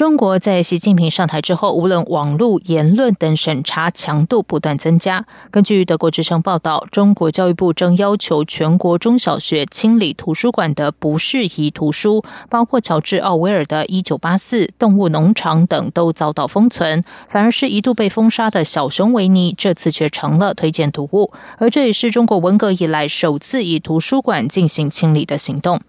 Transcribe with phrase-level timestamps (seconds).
[0.00, 5.26] 中国在习近平上台之后，无论网络言论等审查强度不断增加。
[5.50, 21.30] 根据德国之声报道，中国教育部正要求全国中小学清理图书馆的不适宜图书，包括乔治·奥威尔的《一九八四》《动物农场》等都遭到封存，反而是一度被封杀的小熊维尼，这次却成了推荐读物。
[21.58, 25.82] 而这也是中国文革以来首次以图书馆进行清理的行动。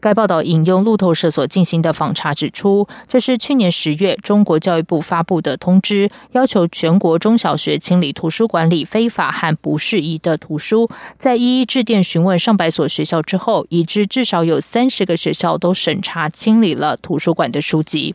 [0.00, 10.88] 该报道引用路透社所进行的访查指出，这是去年十月中国教育部发布的通知，要求全国中小学清理图书馆里非法和不适宜的图书。
[11.18, 18.14] 在一一致电询问上百所学校之后，已知至少有三十个学校都审查清理了图书馆的书籍。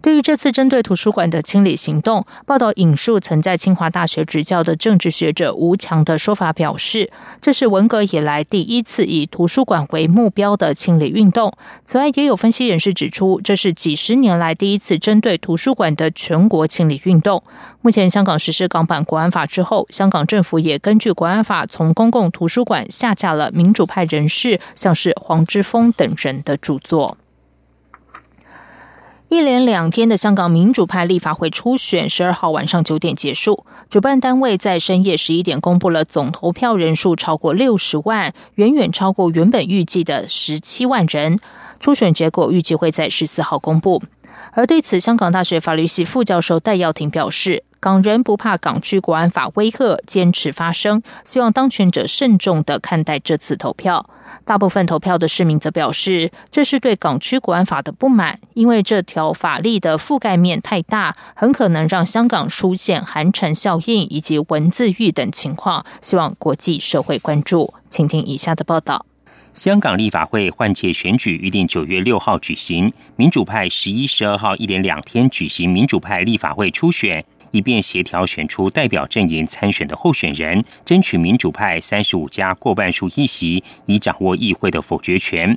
[0.00, 11.50] 对于这次针对图书馆的清理行动，报道引述曾在清华大学执教的政治学者吴强的说法表示，这是文革以来第一次以图书馆为目标的清理运动。
[11.86, 17.42] 此外，也有分析人士指出，这是几十年来第一次针对图书馆的全国清理运动。
[17.80, 27.16] 目前，香港实施港版国安法之后，香港政府也根据国安法从公共图书馆下架了民主派人士，像是黄之锋等人的著作。
[29.34, 33.66] 一连两天的香港民主派立法会初选，十二号晚上九点结束。
[33.90, 41.40] 主办单位在深夜十一点公布了总投票人数超过六十万，远远超过原本预计的十七万人。
[41.80, 44.00] 初选结果预计会在十四号公布。
[44.52, 47.64] 而对此，香港大学法律系副教授戴耀廷表示。
[47.84, 54.08] 港人不怕港区国安法威吓，坚持发声，希望当权者慎重的看待这次投票。
[54.46, 67.74] 大部分投票的市民则表示，这是对港区国安法的不满，因为这条法律的覆盖面太大，很可能让香港出现寒蝉效应以及文字狱等情况，希望国际社会关注。
[67.90, 69.04] 请听以下的报道：
[69.52, 77.22] 香港立法会换届选举预定九月六号举行，民主派十一、十二号一连两天举行民主派立法会初选。
[77.54, 85.56] 以便协调选出代表阵营参选的候选人，争取民主派三十五家过半数议席，以掌握议会的否决权。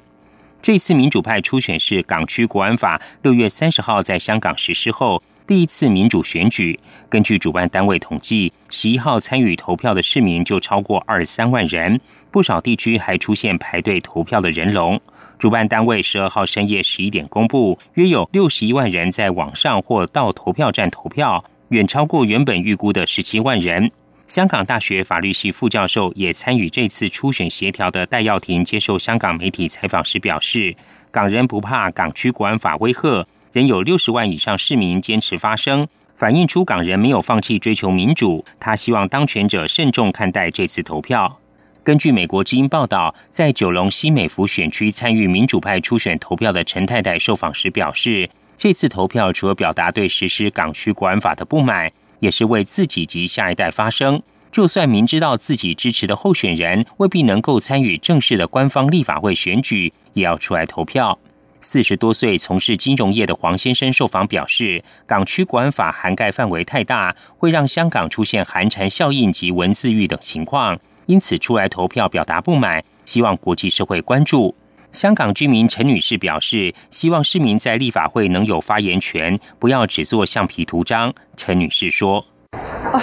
[0.61, 6.79] 这次民主派初选是港区国安法六月三十号在香港实施后第一次民主选举。
[7.09, 15.01] 根据主办单位统计，十一号参与投票的市民就超过二十三万人，不少地区还出现排队投票的人龙。
[15.39, 21.43] 主办单位十二号深夜十一点公布，约有六十一万人在网上或到投票站投票。
[21.69, 23.91] 远超过原本预估的十七万人。
[24.25, 30.75] 香港大学法律系副教授也参与这次初选协调的戴耀廷接受香港媒体采访时表示
[31.11, 38.43] ：“港人不怕港区国安法威吓，仍有六十万以上市民坚持发声，反映出港人没有放弃追求民主。
[38.59, 41.39] 他希望当权者慎重看待这次投票。”
[41.83, 48.29] 根据美国之音报道，在九龙西美孚选区参与民主派初选投票的陈太太受访时表示。
[48.57, 54.19] 这次投票除了表达对实施港区国安法的不满，也是为自己及下一代发声。
[54.49, 61.19] 就算明知道自己支持的候选人未必能够参与正式的官方立法会选举，也要出来投票。
[61.59, 74.55] 四十多岁从事金融业的黄先生受访表示，港区国安法涵盖范围太大，会让香港出现寒蝉效应及文字狱等情况，因此出来投票表达不满，希望国际社会关注。
[74.97, 81.13] 香港居民陈女士表示，希望市民在立法会能有发言权，不要只做橡皮图章。
[81.35, 82.25] 陈女士说：“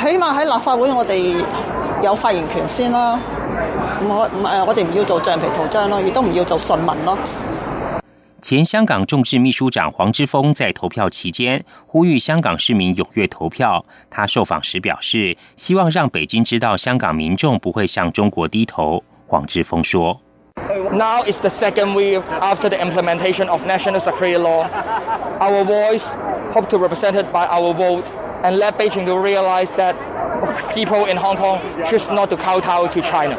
[0.03, 1.41] 起码喺立法會，我哋
[2.03, 3.17] 有發言權先啦。
[4.01, 7.17] 我唔誒，我哋唔要做橡皮圖章咯，亦都唔要做順民咯。”
[8.43, 13.87] 前香港众志秘书长黄之锋在投票期间呼吁香港市民踊跃投票。
[14.11, 19.05] 他受访时表示，希望让北京知道香港民众不会向中国低头。
[19.29, 20.21] 黄之锋说。
[20.93, 24.69] Now is the second week after the implementation of national security law.
[25.41, 26.15] Our voice
[26.53, 28.11] hope to represented by our vote
[28.43, 29.95] and let Beijing to realize that
[30.73, 33.37] people in Hong Kong choose not to kowtow to China.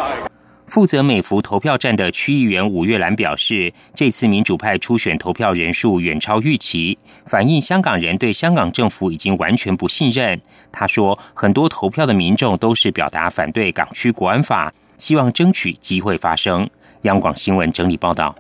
[0.68, 10.42] 负责美孚投票站的区议员吴月兰表示，这次民主派初选投票人数远超预期，反映香港人对香港政府已经完全不信任。
[10.72, 16.68] 他说，很多投票的民众都是表达反对港区国安法，希望争取机会发声。
[17.02, 18.36] 央广新闻整理报道。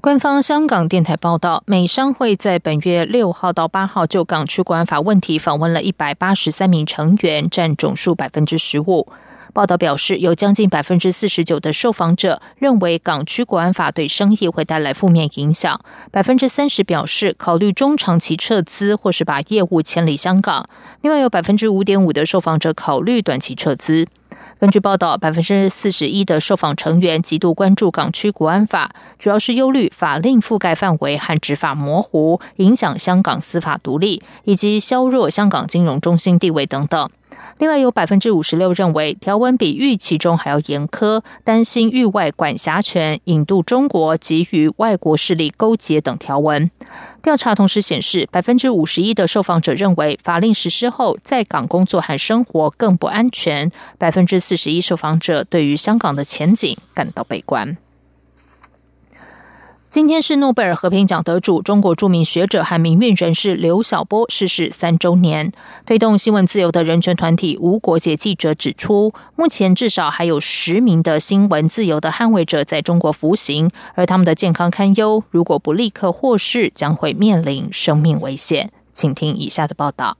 [0.00, 9.06] 官方香港电台报道，美商会在本月六号到八号就港区国安法问题访问了一百八十三名成员，占总数百分之十五。
[9.52, 15.78] 报道表示，有将近百分之四十九的受访者认为港区国安法对生意会带来负面影响，
[16.10, 20.66] 百分之三十表示考虑中长期撤资或是把业务迁离香港，
[21.02, 24.06] 另外有百分之五点五的受访者考虑短期撤资。
[24.58, 37.10] 根据报道，百分之四十一的受访成员极度关注港区国安法，主要是忧虑法令覆盖范围和执法模糊，影响香港司法独立，以及削弱香港金融中心地位等等。
[37.58, 46.70] 另外有百分之五十六认为条文比预期中还要严苛，担心域外管辖权、引渡中国及与外国势力勾结等条文。
[47.22, 57.76] 调查同时显示，百分之五十一的受访者认为法令实施后在港工作和生活更不安全，百分之四十一受访者对于香港的前景感到悲观。
[59.90, 65.50] 今天是诺贝尔和平奖得主、中国著名学者和民运人士刘晓波逝世三周年。
[65.84, 78.70] 推动新闻自由的人权团体无国界记者指出，目前至少还有十名的新闻自由的捍卫者在中国服刑，而他们的健康堪忧，如果不立刻获释，将会面临生命危险。
[78.92, 80.16] 请听以下的报道：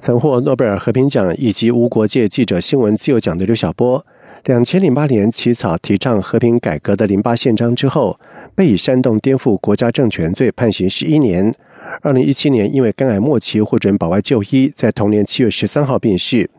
[0.00, 4.04] 曾获诺贝尔和平奖以及无国界记者新闻自由奖的刘晓波。
[4.46, 8.18] 两千零八年起草提倡和平改革的《零八宪章》之后，
[8.56, 11.54] 被以煽动颠覆国家政权罪判刑十一年。
[12.00, 16.50] 二零一七年因为肝癌末期获准保外就医，在同年七月十三号病逝。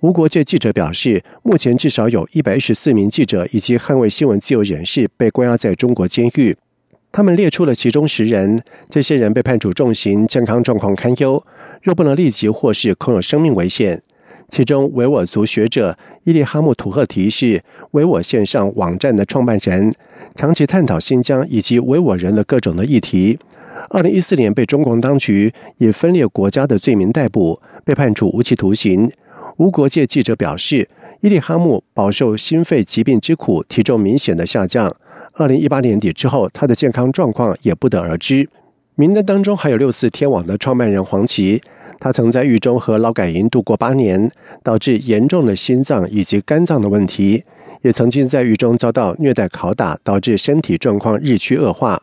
[0.00, 6.56] 无国界记者表示，目前至少有一百一十四名记者以及捍卫新闻自由人士被关押在中国监狱。
[7.12, 8.60] 他们列出了其中十人，
[8.90, 11.44] 这些人被判处重刑，健康状况堪忧，
[11.82, 14.02] 若不能立即获释，恐有生命危险。
[14.52, 19.90] 其中，维吾尔族学者伊利哈木图赫提是维吾尔线上网站的创办人，
[20.36, 23.38] 长期探讨新疆以及维吾尔人的各种的议题。
[23.88, 29.10] 二零一四年被中共当局以分裂国家的罪名逮捕，被判处无期徒刑。
[29.56, 30.86] 无国界记者表示，
[31.22, 34.94] 伊利哈木饱受心肺疾病之苦，体重明显的下降。
[35.32, 38.46] 二零一八年底之后，他的健康状况也不得而知。
[38.96, 41.62] 名单当中还有六四天网的创办人黄奇。
[42.02, 44.28] 他曾在狱中和劳改营度过八年，
[44.64, 47.44] 导致严重的心脏以及肝脏的问题，
[47.82, 52.02] 也曾经在狱中遭到虐待拷打，导致身体状况日趋恶化。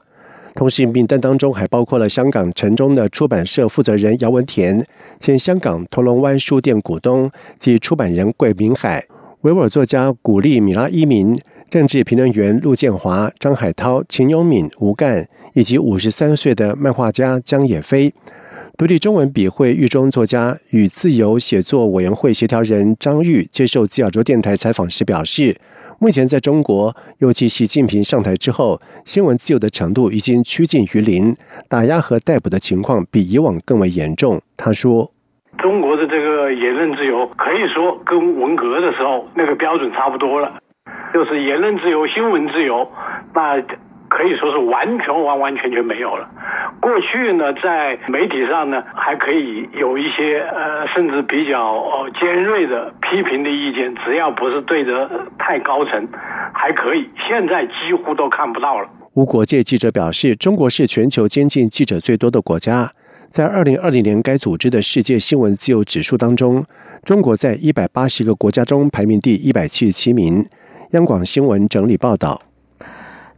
[0.54, 4.81] 同时，名单当中还包括了香港城中的出版社负责人姚文田，
[5.19, 9.04] 前香港铜锣湾书店股东及出版人桂明海，
[9.42, 11.38] 维吾尔作家古力米拉伊民，
[11.69, 18.13] 政治评论员陆建华、张海涛、秦永敏、吴干，以及五十三岁的漫画家江野飞。
[18.80, 25.60] 独立中文笔会狱中作家与自由写作委员会协调人张玉接受自由州电台采访时表示，
[26.00, 31.36] 目前在中国，尤其习近平上台之后，新闻自由的程度已经趋近于零，
[31.68, 34.42] 打压和逮捕的情况比以往更为严重。
[34.56, 35.12] 他说
[35.60, 40.58] ：“中国的这个言论自由可以说跟文革的时候那个标准差不多了，
[41.14, 42.90] 就是言论自由、新闻自由，
[43.36, 43.62] 那。”
[44.09, 46.27] 可以说是完全完完全全没有了。
[46.81, 56.07] 过去呢，在媒体上呢，还可以有一些呃，甚至比较呃尖锐的批评的意见，只要不是对着太高层，
[56.53, 57.09] 还可以。
[57.29, 58.89] 现在几乎都看不到了。
[59.13, 62.91] 无国界记者表示，中国是全球监禁记者最多的国家。
[63.29, 66.66] 在二零二零年该组织的世界新闻自由指数当中，
[67.04, 70.44] 中国在一百八十个国家中排名第一百七十七名。
[70.92, 72.42] 央广新闻整理报道。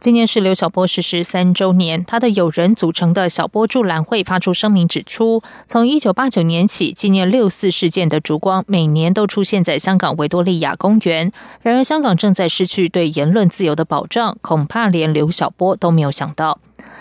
[0.02, 11.30] 今年是刘晓波逝世三周年，他的友人组成的小波助澜会发出声明指出，从一九八九年起，纪念六四事件的烛光每年都出现在香港维多利亚公园。
[11.60, 16.58] 然而，香港正在失去对言论自由的保障，恐怕连刘晓波都没有想到。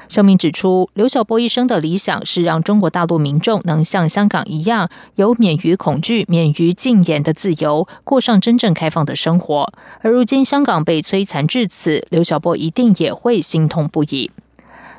[0.09, 9.71] 声明指出，刘晓波一生的理想是让中国大陆民众能像香港一样，有免于恐惧、免于禁言的自由，过上真正开放的生活。
[10.01, 14.31] 而如今香港被摧残至此，刘晓波一定也会心痛不已。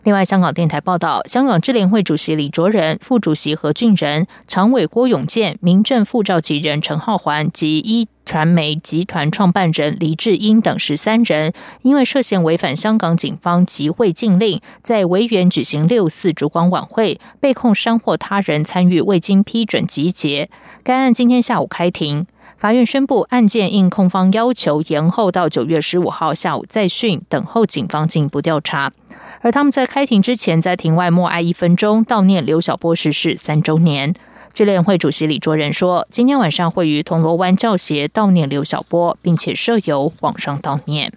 [0.05, 11.52] 另外，香港电台报道，香港智联会主席李卓人、副主席何俊仁、常委郭永健、民政副召集人陈浩环及一传媒集团创办人黎智英等十三人，
[11.83, 20.49] 因为涉嫌违反香港警方集会禁令，在维园举行六四烛光晚会，被控煽惑他人参与未经批准集结。
[20.83, 22.26] 该案今天下午开庭。
[22.57, 28.93] 法院宣布，案件应控方要求延后到九月十五号下午再讯，等候警方进一步调查。
[29.41, 34.14] 而他们在开庭之前，在庭外默哀一分钟，悼念刘晓波逝世三周年。
[34.55, 41.13] 智联会主席李卓仁说，今天晚上会于铜锣湾教协悼念刘晓波，并且设有网上悼念。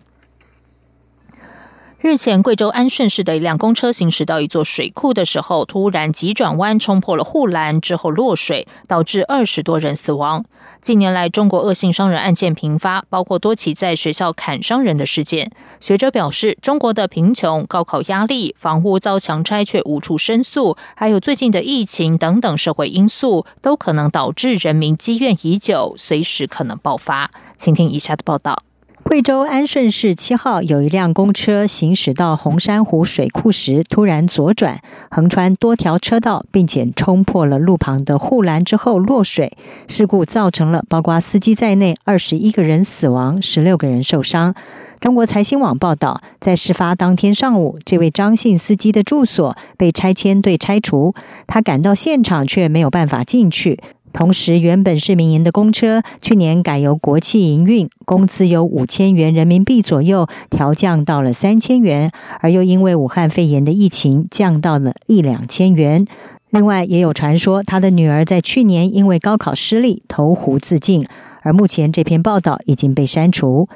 [2.06, 10.46] 日前，贵州安顺市的一辆公车行驶到一座水库的时候，突然急转弯冲破了护栏，之后落水，导致二十多人死亡。
[10.80, 15.50] 近年来，中国恶性伤人案件频发，包括多起在学校砍伤人的事件。
[15.80, 27.32] 学者表示，中国的贫穷、高考压力、房屋遭强拆却无处申诉，还有最近的疫情等等社会因素，都可能导致人民积怨已久，随时可能爆发。
[27.58, 28.62] 请听以下的报道。
[29.08, 34.82] 贵州安顺市七号有一辆公车行驶到红山湖水库时，突然左转，
[35.12, 39.56] 横穿多条车道，并且冲破了路旁的护栏之后落水。
[39.88, 44.56] 事故造成了包括司机在内二十一个人死亡，十六个人受伤。
[45.00, 51.14] 中国财新网报道，在事发当天上午，这位张姓司机的住所被拆迁队拆除，
[51.46, 53.80] 他赶到现场却没有办法进去。
[54.16, 66.08] 同时，原本是民营的公车，去年改由国企营运，工资由五千元人民币左右调降到了三千元，而又因为武汉肺炎的疫情降到了一两千元。
[66.50, 71.06] 另外，也有传说他的女儿在去年因为高考失利投湖自尽，
[71.42, 73.68] 而目前这篇报道已经被删除。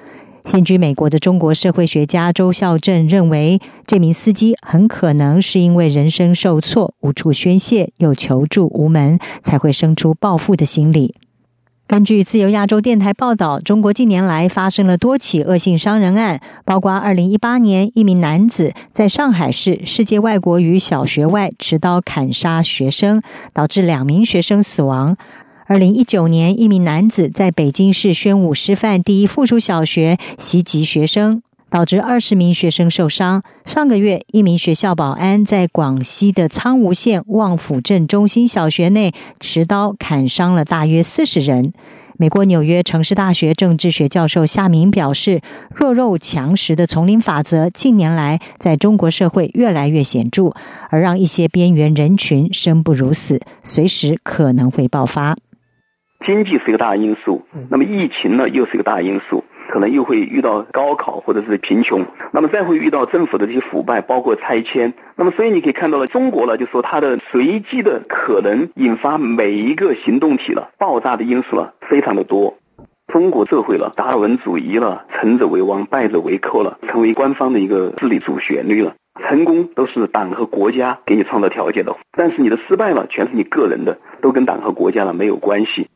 [0.46, 11.15] 现居美国的中国社会学家周孝正认为，这名司机很可能是因为人生受挫、无处宣泄，又求助无门，才会生出报复的心理。
[11.86, 25.17] 根据自由亚洲电台报道，中国近年来发生了多起恶性伤人案，包括2018年一名男子在上海市世界外国语小学外持刀砍杀学生，导致两名学生死亡。
[25.69, 33.43] 二零一九年，一名男子在北京市宣武师范第一附属小学袭击学生，导致二十名学生受伤。
[33.65, 41.71] 上个月，一名学校保安在广西的苍梧县望府镇中心小学内持刀砍伤了大约四十人。
[42.17, 45.41] 美国纽约城市大学政治学教授夏明表示
[45.75, 50.51] ：“弱肉强食的丛林法则近年来在中国社会越来越显著，
[50.89, 55.38] 而让一些边缘人群生不如死，随时可能会爆发。”
[56.25, 72.57] 经济是一个大因素，那么疫情呢又是一个大因素，可能又会遇到高考或者是贫穷，那么再会遇到政府的这些腐败，包括拆迁，那么所以你可以看到了，中国呢就说它的随机的可能引发每一个行动体了爆炸的因素了非常的多，
[73.07, 85.88] 中国社会了达尔文主义了，成者为王，败者为寇了，成为官方的一个治理主旋律了，成功都是党和国家给你创造条件的，但是你的失败了全是你个人的，都跟党和国家了没有关系。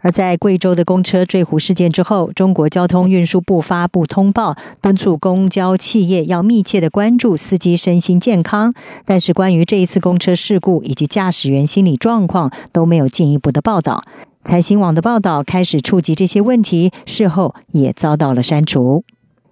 [0.00, 8.74] 而在贵州的公车坠湖事件之后，中国交通运输部发布通报，敦促公交企业要密切的关注司机身心健康。
[9.04, 14.02] 但是，关于这一次公车事故以及驾驶员心理状况，都没有进一步的报道。
[14.42, 19.04] 财新网的报道开始触及这些问题，事后也遭到了删除。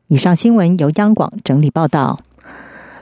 [0.07, 2.21] 以上新闻由央广整理报道。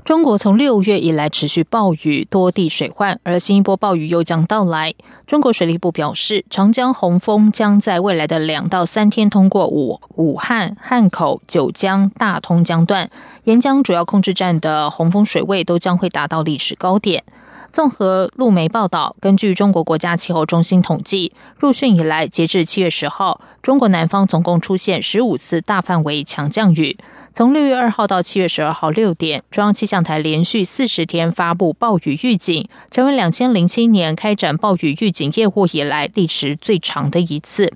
[0.06, 4.94] 中国从六月以来持续暴雨，多地水患，而新一波暴雨又将到来。
[5.26, 13.10] 中国水利部表示，长江洪峰将在未来的两到三天通过武武汉、汉口、九江、大通江段，
[13.42, 17.25] 沿江主要控制站的洪峰水位都将会达到历史高点。
[17.72, 26.96] 综合路媒报道，根据中国国家气候中心统计，入汛以来，截至七月十号，中国南方总共出现十五次大范围强降雨。
[27.37, 37.75] 从六月二号到七月十二号六点，中央气象台连续四十天发布暴雨预警，成为两千零七年开展暴雨预警业务以来历时最长的一次。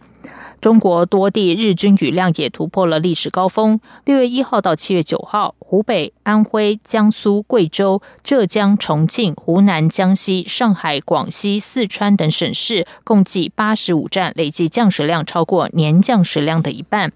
[0.63, 3.79] 中国多地日均雨量也突破了历史高峰。
[4.07, 17.13] 六月一号到七月九号，湖北、安徽、江苏、贵州、浙江、重庆、湖南、江西、上海、广西、四川等省市共计八十五站，累计降水量超过年降水量的一半。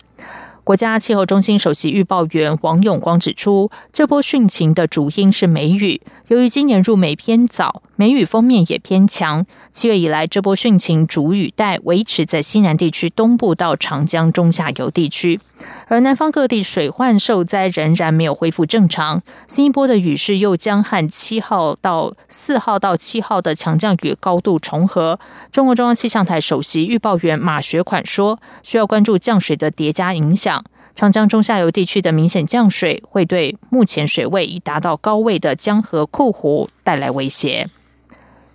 [0.64, 6.00] 国家气候中心首席预报员王永光指出，这波汛情的主因是梅雨。
[6.28, 9.46] 由于今年入梅偏早，梅雨锋面也偏强。
[9.70, 15.40] 七月以来，这波汛情主雨带维持在西南地区东部到长江中下游地区。
[15.86, 25.18] 而南方各地水患受灾仍然没有恢复正常，新一波的雨势又将和七号到四号到七号的强降雨高度重合。
[25.52, 37.68] 中国中央气象台首席预报员马学款说：“需要关注降水的叠加影响，长江中下游地区的明显降水会对目前水位已达到高位的江河库湖带来威胁。”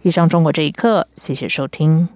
[0.02, 2.08] 以上，中国这一刻，谢谢收听。